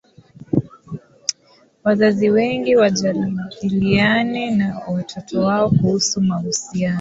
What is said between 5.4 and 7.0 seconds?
wao kuhusu mahusiano